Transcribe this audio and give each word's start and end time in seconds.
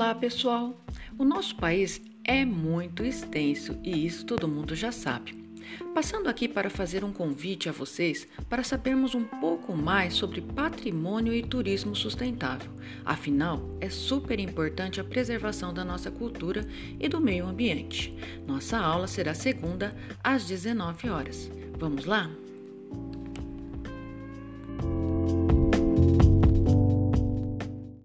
Olá, 0.00 0.14
pessoal! 0.14 0.82
O 1.18 1.26
nosso 1.26 1.54
país 1.56 2.00
é 2.24 2.42
muito 2.42 3.04
extenso 3.04 3.78
e 3.84 4.06
isso 4.06 4.24
todo 4.24 4.48
mundo 4.48 4.74
já 4.74 4.90
sabe. 4.90 5.34
Passando 5.94 6.26
aqui 6.26 6.48
para 6.48 6.70
fazer 6.70 7.04
um 7.04 7.12
convite 7.12 7.68
a 7.68 7.72
vocês 7.72 8.26
para 8.48 8.64
sabermos 8.64 9.14
um 9.14 9.24
pouco 9.24 9.76
mais 9.76 10.14
sobre 10.14 10.40
patrimônio 10.40 11.34
e 11.34 11.42
turismo 11.42 11.94
sustentável. 11.94 12.72
Afinal, 13.04 13.76
é 13.78 13.90
super 13.90 14.40
importante 14.40 15.02
a 15.02 15.04
preservação 15.04 15.70
da 15.74 15.84
nossa 15.84 16.10
cultura 16.10 16.66
e 16.98 17.06
do 17.06 17.20
meio 17.20 17.44
ambiente. 17.44 18.16
Nossa 18.46 18.78
aula 18.78 19.06
será 19.06 19.34
segunda 19.34 19.94
às 20.24 20.46
19 20.46 21.10
horas. 21.10 21.50
Vamos 21.78 22.06
lá? 22.06 22.30